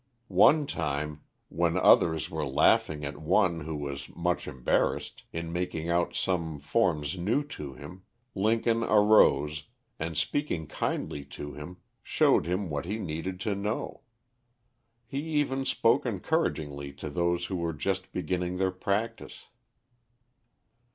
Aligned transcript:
One 0.29 0.65
time, 0.65 1.21
when 1.49 1.77
others 1.77 2.27
were 2.27 2.43
laughing 2.43 3.05
at 3.05 3.21
one 3.21 3.59
who 3.59 3.75
was 3.75 4.09
much 4.15 4.47
embarrassed, 4.47 5.25
in 5.31 5.53
making 5.53 5.91
out 5.91 6.15
some 6.15 6.57
forms 6.57 7.15
new 7.19 7.43
to 7.49 7.75
him, 7.75 8.01
Lincoln 8.33 8.83
arose, 8.83 9.65
and 9.99 10.17
speaking 10.17 10.65
kindly 10.65 11.23
to 11.25 11.53
him, 11.53 11.77
showed 12.01 12.47
him 12.47 12.67
what 12.67 12.85
he 12.85 12.97
needed 12.97 13.39
to 13.41 13.53
know. 13.53 14.01
He 15.05 15.19
even 15.19 15.65
spoke 15.65 16.03
encouragingly 16.07 16.93
to 16.93 17.07
those 17.11 17.45
who 17.45 17.57
were 17.57 17.71
just 17.71 18.11
beginning 18.11 18.57
their 18.57 18.71
practice. 18.71 19.49